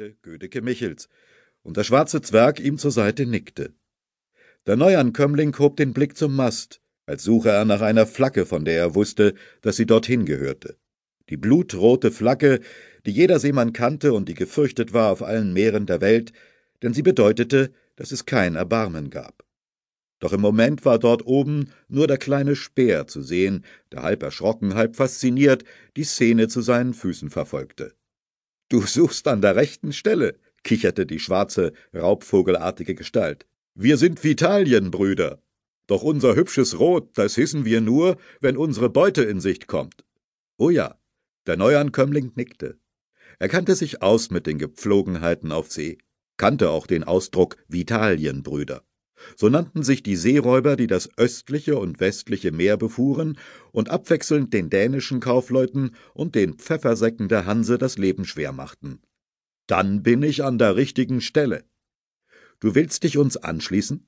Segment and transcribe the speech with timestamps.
[0.00, 1.08] fragte Gödeke Michels,
[1.62, 3.74] und der schwarze Zwerg ihm zur Seite nickte.
[4.66, 8.78] Der Neuankömmling hob den Blick zum Mast, als suche er nach einer Flagge, von der
[8.78, 10.76] er wusste, dass sie dorthin gehörte.
[11.28, 12.60] Die blutrote Flagge,
[13.04, 16.32] die jeder Seemann kannte und die gefürchtet war auf allen Meeren der Welt,
[16.82, 19.44] denn sie bedeutete, dass es kein Erbarmen gab.
[20.18, 24.74] Doch im Moment war dort oben nur der kleine Speer zu sehen, der halb erschrocken,
[24.74, 25.64] halb fasziniert
[25.96, 27.94] die Szene zu seinen Füßen verfolgte.
[28.70, 33.48] Du suchst an der rechten Stelle, kicherte die schwarze, raubvogelartige Gestalt.
[33.74, 35.42] Wir sind Vitalienbrüder.
[35.88, 40.04] Doch unser hübsches Rot, das hissen wir nur, wenn unsere Beute in Sicht kommt.
[40.56, 41.00] Oh ja,
[41.48, 42.78] der Neuankömmling nickte.
[43.40, 45.98] Er kannte sich aus mit den Gepflogenheiten auf See,
[46.36, 48.84] kannte auch den Ausdruck Vitalienbrüder.
[49.36, 53.38] So nannten sich die Seeräuber, die das östliche und westliche Meer befuhren
[53.72, 59.00] und abwechselnd den dänischen Kaufleuten und den Pfeffersäcken der Hanse das Leben schwer machten.
[59.66, 61.64] Dann bin ich an der richtigen Stelle.
[62.58, 64.06] Du willst dich uns anschließen?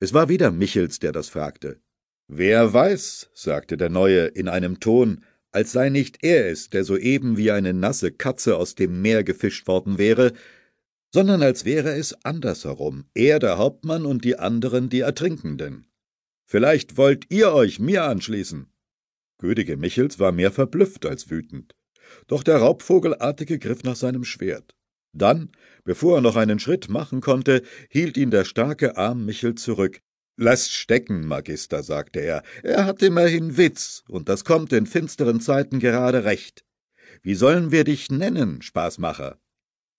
[0.00, 1.80] Es war wieder Michels, der das fragte.
[2.28, 7.36] Wer weiß, sagte der Neue in einem Ton, als sei nicht er es, der soeben
[7.38, 10.34] wie eine nasse Katze aus dem Meer gefischt worden wäre,
[11.12, 15.86] sondern als wäre es andersherum, er der Hauptmann und die anderen die Ertrinkenden.
[16.44, 18.72] Vielleicht wollt ihr euch mir anschließen.
[19.38, 21.74] Gödige Michels war mehr verblüfft als wütend.
[22.26, 24.74] Doch der Raubvogelartige griff nach seinem Schwert.
[25.12, 25.52] Dann,
[25.84, 30.00] bevor er noch einen Schritt machen konnte, hielt ihn der starke Arm Michel zurück.
[30.36, 32.42] Lasst stecken, Magister, sagte er.
[32.62, 36.64] Er hat immerhin Witz, und das kommt in finsteren Zeiten gerade recht.
[37.22, 39.40] Wie sollen wir dich nennen, Spaßmacher?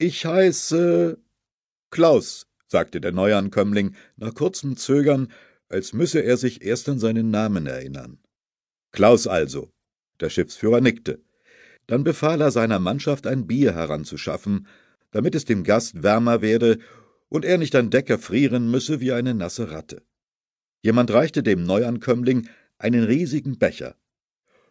[0.01, 1.17] Ich heiße
[1.91, 5.29] Klaus, sagte der Neuankömmling nach kurzem Zögern,
[5.67, 8.17] als müsse er sich erst an seinen Namen erinnern.
[8.93, 9.73] Klaus also.
[10.21, 11.21] Der Schiffsführer nickte.
[11.85, 14.67] Dann befahl er seiner Mannschaft, ein Bier heranzuschaffen,
[15.11, 16.79] damit es dem Gast wärmer werde
[17.27, 20.01] und er nicht an Deck erfrieren müsse wie eine nasse Ratte.
[20.81, 22.47] Jemand reichte dem Neuankömmling
[22.77, 23.97] einen riesigen Becher.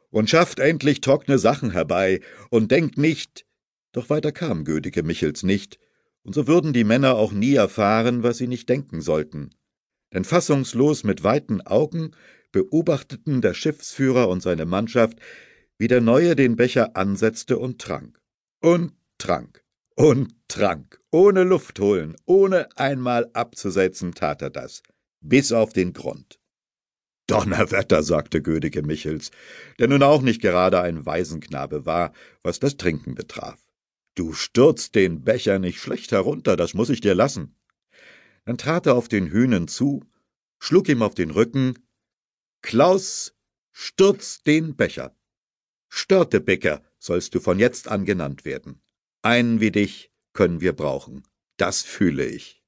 [0.08, 3.44] Und schafft endlich trockene Sachen herbei und denkt nicht,
[3.92, 5.78] doch weiter kam Gödeke Michels nicht,
[6.22, 9.50] und so würden die Männer auch nie erfahren, was sie nicht denken sollten.
[10.12, 12.10] Denn fassungslos mit weiten Augen
[12.52, 15.18] beobachteten der Schiffsführer und seine Mannschaft,
[15.78, 18.20] wie der Neue den Becher ansetzte und trank.
[18.60, 19.64] Und trank.
[19.94, 20.98] Und trank.
[21.10, 24.82] Ohne Luft holen, ohne einmal abzusetzen, tat er das.
[25.20, 26.38] Bis auf den Grund.
[27.26, 29.30] Donnerwetter, sagte Gödeke Michels,
[29.78, 32.12] der nun auch nicht gerade ein Waisenknabe war,
[32.42, 33.67] was das Trinken betraf.
[34.18, 37.54] Du stürzt den Becher nicht schlecht herunter, das muss ich dir lassen.
[38.46, 40.02] Dann trat er auf den Hühnen zu,
[40.58, 41.78] schlug ihm auf den Rücken.
[42.60, 43.36] Klaus,
[43.70, 45.16] stürz den Becher.
[45.88, 48.82] Störtebecker sollst du von jetzt an genannt werden.
[49.22, 51.22] Einen wie dich können wir brauchen.
[51.56, 52.64] Das fühle ich.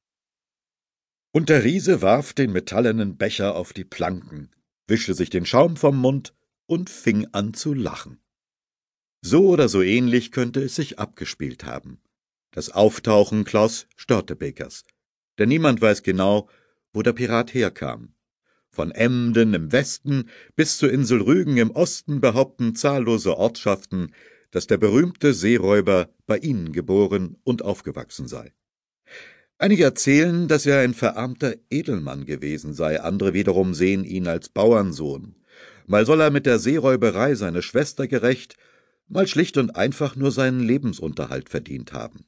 [1.33, 4.55] Und der Riese warf den metallenen Becher auf die Planken,
[4.87, 6.33] wischte sich den Schaum vom Mund
[6.67, 8.21] und fing an zu lachen.
[9.23, 12.01] So oder so ähnlich könnte es sich abgespielt haben.
[12.53, 14.85] Das Auftauchen Klaus Störtebekers.
[15.39, 16.49] Denn niemand weiß genau,
[16.93, 18.15] wo der Pirat herkam.
[18.71, 24.15] Von Emden im Westen bis zur Insel Rügen im Osten behaupten zahllose Ortschaften,
[24.53, 28.53] dass der berühmte Seeräuber bei ihnen geboren und aufgewachsen sei.
[29.59, 35.35] Einige erzählen, dass er ein verarmter Edelmann gewesen sei, andere wiederum sehen ihn als Bauernsohn.
[35.87, 38.57] Mal soll er mit der Seeräuberei seine Schwester gerecht
[39.11, 42.25] mal schlicht und einfach nur seinen Lebensunterhalt verdient haben.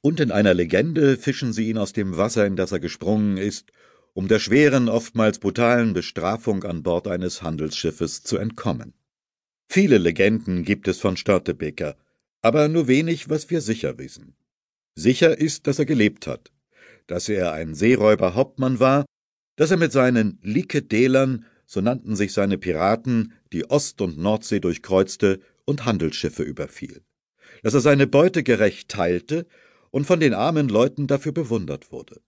[0.00, 3.72] Und in einer Legende fischen sie ihn aus dem Wasser, in das er gesprungen ist,
[4.14, 8.94] um der schweren, oftmals brutalen Bestrafung an Bord eines Handelsschiffes zu entkommen.
[9.68, 11.96] Viele Legenden gibt es von Störtebeker,
[12.40, 14.36] aber nur wenig, was wir sicher wissen.
[14.94, 16.52] Sicher ist, dass er gelebt hat,
[17.06, 19.04] dass er ein Seeräuberhauptmann war,
[19.56, 25.40] dass er mit seinen Likedelern, so nannten sich seine Piraten, die Ost- und Nordsee durchkreuzte
[25.66, 27.04] und Handelsschiffe überfiel,
[27.62, 29.46] dass er seine Beute gerecht teilte
[29.90, 32.22] und von den armen Leuten dafür bewundert wurde,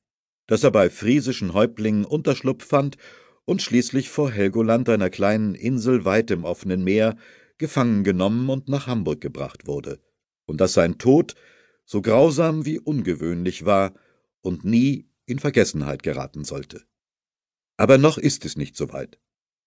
[0.47, 2.99] dass er bei friesischen Häuptlingen Unterschlupf fand
[3.47, 7.17] und schließlich vor Helgoland, einer kleinen Insel weit im offenen Meer,
[7.57, 10.01] gefangen genommen und nach Hamburg gebracht wurde,
[10.45, 11.35] und dass sein Tod
[11.85, 13.95] so grausam wie ungewöhnlich war
[14.43, 16.85] und nie in Vergessenheit geraten sollte.
[17.77, 19.19] Aber noch ist es nicht so weit.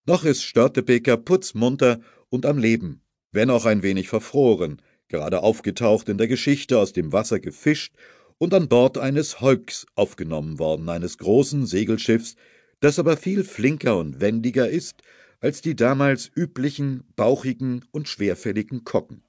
[0.06, 3.02] Noch ist Störtebeker putzmunter und am Leben
[3.32, 7.94] wenn auch ein wenig verfroren, gerade aufgetaucht in der Geschichte aus dem Wasser gefischt
[8.38, 12.36] und an Bord eines Holks aufgenommen worden, eines großen Segelschiffs,
[12.80, 15.02] das aber viel flinker und wendiger ist
[15.40, 19.24] als die damals üblichen, bauchigen und schwerfälligen Kocken.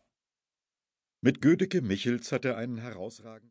[1.22, 3.34] Mit Gödeke Michels hat er einen herausragenden